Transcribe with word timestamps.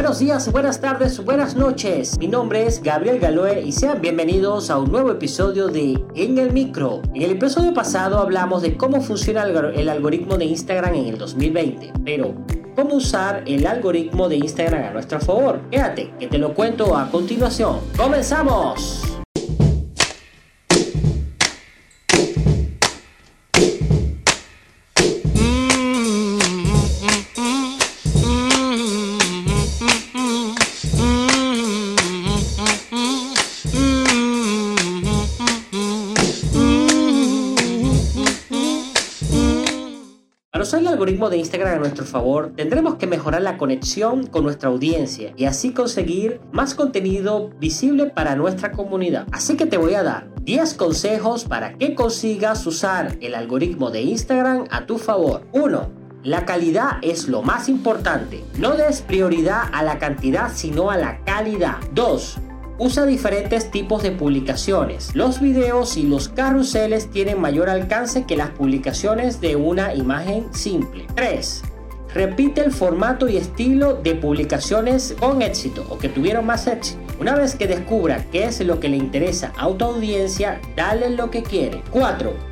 Buenos 0.00 0.18
días, 0.18 0.50
buenas 0.50 0.80
tardes, 0.80 1.22
buenas 1.22 1.56
noches. 1.56 2.18
Mi 2.18 2.26
nombre 2.26 2.66
es 2.66 2.82
Gabriel 2.82 3.20
Galoe 3.20 3.60
y 3.60 3.70
sean 3.70 4.00
bienvenidos 4.00 4.70
a 4.70 4.78
un 4.78 4.90
nuevo 4.90 5.10
episodio 5.10 5.68
de 5.68 6.02
En 6.14 6.38
el 6.38 6.54
Micro. 6.54 7.02
En 7.14 7.20
el 7.20 7.32
episodio 7.32 7.74
pasado 7.74 8.18
hablamos 8.18 8.62
de 8.62 8.78
cómo 8.78 9.02
funciona 9.02 9.42
el 9.42 9.90
algoritmo 9.90 10.38
de 10.38 10.46
Instagram 10.46 10.94
en 10.94 11.04
el 11.04 11.18
2020, 11.18 11.92
pero 12.02 12.34
cómo 12.74 12.94
usar 12.94 13.44
el 13.46 13.66
algoritmo 13.66 14.30
de 14.30 14.36
Instagram 14.36 14.84
a 14.84 14.90
nuestro 14.90 15.20
favor. 15.20 15.60
Quédate, 15.70 16.14
que 16.18 16.28
te 16.28 16.38
lo 16.38 16.54
cuento 16.54 16.96
a 16.96 17.10
continuación. 17.10 17.80
¡Comenzamos! 17.94 19.19
Para 40.60 40.68
usar 40.68 40.80
el 40.80 40.88
algoritmo 40.88 41.30
de 41.30 41.38
Instagram 41.38 41.76
a 41.76 41.78
nuestro 41.78 42.04
favor, 42.04 42.52
tendremos 42.54 42.96
que 42.96 43.06
mejorar 43.06 43.40
la 43.40 43.56
conexión 43.56 44.26
con 44.26 44.44
nuestra 44.44 44.68
audiencia 44.68 45.32
y 45.34 45.46
así 45.46 45.72
conseguir 45.72 46.38
más 46.52 46.74
contenido 46.74 47.48
visible 47.58 48.10
para 48.10 48.36
nuestra 48.36 48.70
comunidad. 48.70 49.26
Así 49.32 49.56
que 49.56 49.64
te 49.64 49.78
voy 49.78 49.94
a 49.94 50.02
dar 50.02 50.28
10 50.42 50.74
consejos 50.74 51.46
para 51.46 51.78
que 51.78 51.94
consigas 51.94 52.66
usar 52.66 53.16
el 53.22 53.36
algoritmo 53.36 53.90
de 53.90 54.02
Instagram 54.02 54.66
a 54.70 54.84
tu 54.84 54.98
favor. 54.98 55.46
1. 55.52 55.90
La 56.24 56.44
calidad 56.44 56.98
es 57.00 57.26
lo 57.26 57.40
más 57.40 57.70
importante. 57.70 58.44
No 58.58 58.72
des 58.72 59.00
prioridad 59.00 59.62
a 59.72 59.82
la 59.82 59.98
cantidad, 59.98 60.52
sino 60.52 60.90
a 60.90 60.98
la 60.98 61.24
calidad. 61.24 61.76
2 61.94 62.38
usa 62.80 63.04
diferentes 63.04 63.70
tipos 63.70 64.02
de 64.02 64.10
publicaciones. 64.10 65.14
Los 65.14 65.38
videos 65.38 65.98
y 65.98 66.04
los 66.04 66.30
carruseles 66.30 67.10
tienen 67.10 67.38
mayor 67.38 67.68
alcance 67.68 68.24
que 68.24 68.38
las 68.38 68.48
publicaciones 68.50 69.38
de 69.38 69.54
una 69.54 69.94
imagen 69.94 70.46
simple. 70.54 71.06
3. 71.14 71.62
Repite 72.14 72.62
el 72.62 72.72
formato 72.72 73.28
y 73.28 73.36
estilo 73.36 73.94
de 73.94 74.14
publicaciones 74.14 75.14
con 75.20 75.42
éxito 75.42 75.84
o 75.90 75.98
que 75.98 76.08
tuvieron 76.08 76.46
más 76.46 76.66
éxito. 76.66 76.98
Una 77.20 77.34
vez 77.34 77.54
que 77.54 77.66
descubra 77.66 78.24
qué 78.32 78.44
es 78.44 78.58
lo 78.60 78.80
que 78.80 78.88
le 78.88 78.96
interesa 78.96 79.52
a 79.58 79.68
tu 79.68 79.84
audiencia, 79.84 80.58
dale 80.74 81.10
lo 81.10 81.30
que 81.30 81.42
quiere. 81.42 81.82
4 81.90 82.49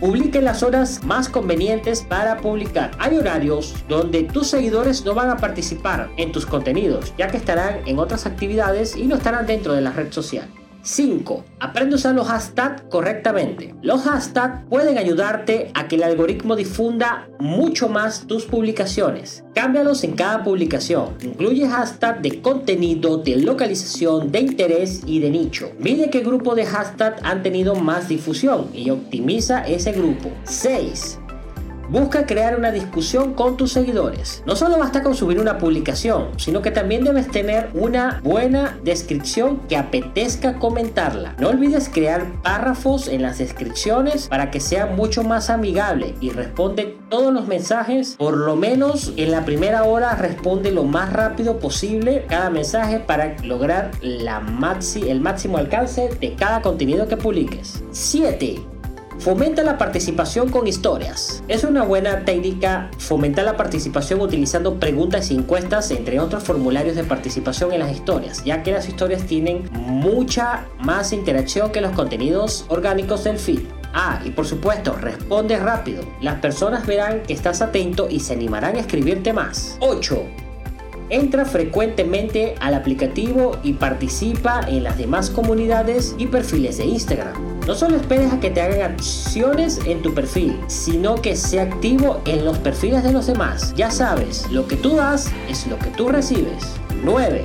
Publique 0.00 0.40
las 0.42 0.62
horas 0.62 1.02
más 1.04 1.28
convenientes 1.28 2.02
para 2.02 2.38
publicar. 2.38 2.90
Hay 2.98 3.16
horarios 3.16 3.74
donde 3.88 4.24
tus 4.24 4.48
seguidores 4.48 5.04
no 5.04 5.14
van 5.14 5.30
a 5.30 5.36
participar 5.36 6.10
en 6.16 6.32
tus 6.32 6.46
contenidos, 6.46 7.14
ya 7.16 7.28
que 7.28 7.36
estarán 7.36 7.86
en 7.86 7.98
otras 7.98 8.26
actividades 8.26 8.96
y 8.96 9.04
no 9.04 9.16
estarán 9.16 9.46
dentro 9.46 9.72
de 9.72 9.80
la 9.80 9.92
red 9.92 10.12
social. 10.12 10.48
5. 10.84 11.44
Aprende 11.60 11.94
a 11.94 11.96
usar 11.96 12.14
los 12.14 12.28
hashtags 12.28 12.82
correctamente. 12.90 13.74
Los 13.82 14.02
hashtags 14.02 14.68
pueden 14.68 14.98
ayudarte 14.98 15.70
a 15.74 15.88
que 15.88 15.96
el 15.96 16.02
algoritmo 16.02 16.56
difunda 16.56 17.28
mucho 17.40 17.88
más 17.88 18.26
tus 18.26 18.44
publicaciones. 18.44 19.44
Cámbialos 19.54 20.04
en 20.04 20.12
cada 20.12 20.44
publicación. 20.44 21.16
Incluye 21.22 21.66
hashtags 21.66 22.22
de 22.22 22.42
contenido, 22.42 23.18
de 23.18 23.36
localización, 23.36 24.30
de 24.30 24.40
interés 24.40 25.02
y 25.06 25.20
de 25.20 25.30
nicho. 25.30 25.72
Mide 25.78 26.10
qué 26.10 26.20
grupo 26.20 26.54
de 26.54 26.66
hashtags 26.66 27.20
han 27.24 27.42
tenido 27.42 27.74
más 27.74 28.08
difusión 28.08 28.68
y 28.74 28.90
optimiza 28.90 29.66
ese 29.66 29.92
grupo. 29.92 30.30
6. 30.44 31.20
Busca 31.88 32.26
crear 32.26 32.58
una 32.58 32.70
discusión 32.70 33.34
con 33.34 33.56
tus 33.56 33.72
seguidores. 33.72 34.42
No 34.46 34.56
solo 34.56 34.78
basta 34.78 35.02
con 35.02 35.14
subir 35.14 35.38
una 35.38 35.58
publicación, 35.58 36.28
sino 36.36 36.62
que 36.62 36.70
también 36.70 37.04
debes 37.04 37.30
tener 37.30 37.70
una 37.74 38.20
buena 38.22 38.78
descripción 38.82 39.60
que 39.68 39.76
apetezca 39.76 40.58
comentarla. 40.58 41.34
No 41.38 41.48
olvides 41.48 41.88
crear 41.88 42.40
párrafos 42.42 43.08
en 43.08 43.22
las 43.22 43.38
descripciones 43.38 44.28
para 44.28 44.50
que 44.50 44.60
sea 44.60 44.86
mucho 44.86 45.22
más 45.22 45.50
amigable 45.50 46.14
y 46.20 46.30
responde 46.30 46.96
todos 47.08 47.32
los 47.32 47.46
mensajes. 47.46 48.16
Por 48.16 48.36
lo 48.36 48.56
menos 48.56 49.12
en 49.16 49.30
la 49.30 49.44
primera 49.44 49.84
hora 49.84 50.14
responde 50.16 50.70
lo 50.70 50.84
más 50.84 51.12
rápido 51.12 51.58
posible 51.58 52.24
cada 52.28 52.50
mensaje 52.50 53.00
para 53.00 53.36
lograr 53.42 53.90
la 54.00 54.40
maxi, 54.40 55.08
el 55.08 55.20
máximo 55.20 55.58
alcance 55.58 56.10
de 56.20 56.34
cada 56.34 56.62
contenido 56.62 57.08
que 57.08 57.16
publiques. 57.16 57.82
7. 57.92 58.73
Fomenta 59.18 59.62
la 59.62 59.78
participación 59.78 60.50
con 60.50 60.66
historias. 60.66 61.42
Es 61.48 61.64
una 61.64 61.82
buena 61.82 62.24
técnica 62.24 62.90
fomentar 62.98 63.44
la 63.44 63.56
participación 63.56 64.20
utilizando 64.20 64.78
preguntas 64.78 65.30
y 65.30 65.34
encuestas, 65.34 65.90
entre 65.90 66.20
otros 66.20 66.42
formularios 66.42 66.96
de 66.96 67.04
participación 67.04 67.72
en 67.72 67.80
las 67.80 67.92
historias, 67.92 68.44
ya 68.44 68.62
que 68.62 68.72
las 68.72 68.88
historias 68.88 69.22
tienen 69.22 69.68
mucha 69.72 70.66
más 70.80 71.12
interacción 71.12 71.70
que 71.72 71.80
los 71.80 71.92
contenidos 71.92 72.66
orgánicos 72.68 73.24
del 73.24 73.38
feed. 73.38 73.60
Ah, 73.94 74.20
y 74.24 74.30
por 74.30 74.46
supuesto, 74.46 74.94
responde 74.96 75.56
rápido. 75.56 76.02
Las 76.20 76.40
personas 76.40 76.84
verán 76.84 77.22
que 77.22 77.32
estás 77.32 77.62
atento 77.62 78.08
y 78.10 78.20
se 78.20 78.34
animarán 78.34 78.74
a 78.76 78.80
escribirte 78.80 79.32
más. 79.32 79.76
8. 79.80 80.22
Entra 81.10 81.44
frecuentemente 81.44 82.56
al 82.60 82.74
aplicativo 82.74 83.56
y 83.62 83.74
participa 83.74 84.62
en 84.66 84.82
las 84.82 84.98
demás 84.98 85.30
comunidades 85.30 86.14
y 86.18 86.26
perfiles 86.26 86.78
de 86.78 86.86
Instagram. 86.86 87.53
No 87.66 87.74
solo 87.74 87.96
esperes 87.96 88.30
a 88.30 88.40
que 88.40 88.50
te 88.50 88.60
hagan 88.60 88.92
acciones 88.92 89.80
en 89.86 90.02
tu 90.02 90.12
perfil, 90.12 90.60
sino 90.66 91.14
que 91.14 91.34
sea 91.34 91.62
activo 91.62 92.20
en 92.26 92.44
los 92.44 92.58
perfiles 92.58 93.02
de 93.02 93.12
los 93.12 93.26
demás. 93.26 93.72
Ya 93.74 93.90
sabes, 93.90 94.50
lo 94.50 94.68
que 94.68 94.76
tú 94.76 94.96
das 94.96 95.30
es 95.48 95.66
lo 95.66 95.78
que 95.78 95.88
tú 95.88 96.08
recibes. 96.08 96.62
9. 97.04 97.42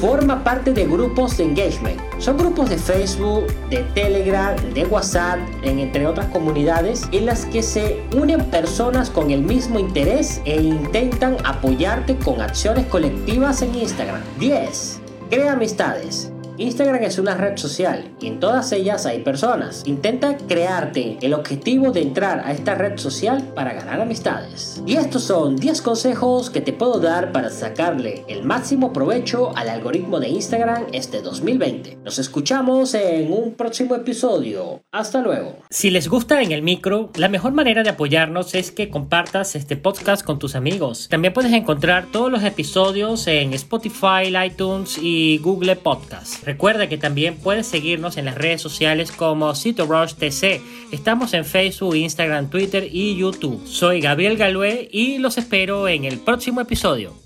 Forma 0.00 0.42
parte 0.42 0.72
de 0.72 0.84
grupos 0.84 1.38
de 1.38 1.44
engagement. 1.44 1.98
Son 2.18 2.36
grupos 2.36 2.68
de 2.68 2.76
Facebook, 2.76 3.46
de 3.70 3.84
Telegram, 3.94 4.54
de 4.74 4.84
WhatsApp, 4.84 5.38
entre 5.62 6.06
otras 6.06 6.26
comunidades, 6.26 7.04
en 7.12 7.24
las 7.24 7.46
que 7.46 7.62
se 7.62 8.02
unen 8.14 8.44
personas 8.46 9.08
con 9.08 9.30
el 9.30 9.42
mismo 9.42 9.78
interés 9.78 10.42
e 10.44 10.60
intentan 10.60 11.36
apoyarte 11.44 12.16
con 12.16 12.40
acciones 12.40 12.84
colectivas 12.86 13.62
en 13.62 13.76
Instagram. 13.76 14.20
10. 14.38 15.00
Crea 15.30 15.52
amistades. 15.52 16.31
Instagram 16.58 17.02
es 17.02 17.18
una 17.18 17.34
red 17.34 17.56
social 17.56 18.10
y 18.20 18.26
en 18.26 18.38
todas 18.38 18.72
ellas 18.72 19.06
hay 19.06 19.20
personas. 19.20 19.82
Intenta 19.86 20.36
crearte 20.36 21.16
el 21.22 21.32
objetivo 21.32 21.92
de 21.92 22.02
entrar 22.02 22.42
a 22.44 22.52
esta 22.52 22.74
red 22.74 22.98
social 22.98 23.42
para 23.54 23.72
ganar 23.72 24.00
amistades. 24.00 24.82
Y 24.86 24.96
estos 24.96 25.22
son 25.22 25.56
10 25.56 25.80
consejos 25.80 26.50
que 26.50 26.60
te 26.60 26.74
puedo 26.74 27.00
dar 27.00 27.32
para 27.32 27.48
sacarle 27.48 28.24
el 28.28 28.44
máximo 28.44 28.92
provecho 28.92 29.56
al 29.56 29.70
algoritmo 29.70 30.20
de 30.20 30.28
Instagram 30.28 30.86
este 30.92 31.22
2020. 31.22 31.98
Nos 32.04 32.18
escuchamos 32.18 32.92
en 32.94 33.32
un 33.32 33.54
próximo 33.54 33.94
episodio. 33.94 34.82
Hasta 34.92 35.22
luego. 35.22 35.56
Si 35.70 35.90
les 35.90 36.08
gusta 36.08 36.42
en 36.42 36.52
el 36.52 36.62
micro, 36.62 37.10
la 37.16 37.28
mejor 37.28 37.52
manera 37.52 37.82
de 37.82 37.90
apoyarnos 37.90 38.54
es 38.54 38.70
que 38.70 38.90
compartas 38.90 39.56
este 39.56 39.76
podcast 39.76 40.22
con 40.22 40.38
tus 40.38 40.54
amigos. 40.54 41.08
También 41.08 41.32
puedes 41.32 41.52
encontrar 41.52 42.06
todos 42.12 42.30
los 42.30 42.44
episodios 42.44 43.26
en 43.26 43.54
Spotify, 43.54 44.32
iTunes 44.44 44.98
y 45.00 45.38
Google 45.38 45.76
Podcast. 45.76 46.41
Recuerda 46.44 46.88
que 46.88 46.98
también 46.98 47.36
puedes 47.36 47.66
seguirnos 47.66 48.16
en 48.16 48.24
las 48.24 48.34
redes 48.34 48.60
sociales 48.60 49.12
como 49.12 49.54
CitoRush 49.54 50.14
TC. 50.14 50.60
Estamos 50.90 51.34
en 51.34 51.44
Facebook, 51.44 51.94
Instagram, 51.94 52.50
Twitter 52.50 52.88
y 52.90 53.16
YouTube. 53.16 53.66
Soy 53.66 54.00
Gabriel 54.00 54.36
Galué 54.36 54.88
y 54.90 55.18
los 55.18 55.38
espero 55.38 55.86
en 55.88 56.04
el 56.04 56.18
próximo 56.18 56.60
episodio. 56.60 57.21